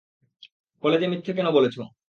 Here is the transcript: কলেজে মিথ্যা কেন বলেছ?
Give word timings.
কলেজে 0.83 1.07
মিথ্যা 1.07 1.33
কেন 1.33 1.47
বলেছ? 1.51 1.75